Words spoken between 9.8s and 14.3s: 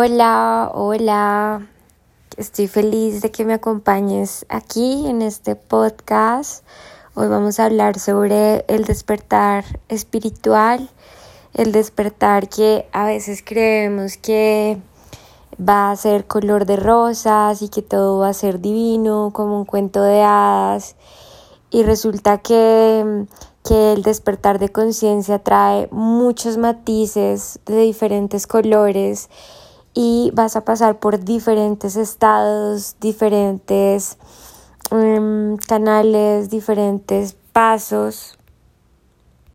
espiritual, el despertar que a veces creemos